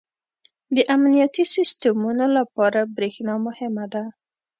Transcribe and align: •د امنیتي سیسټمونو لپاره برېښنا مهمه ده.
•د 0.75 0.77
امنیتي 0.95 1.43
سیسټمونو 1.55 2.25
لپاره 2.37 2.79
برېښنا 2.95 3.35
مهمه 3.45 3.85
ده. 3.93 4.03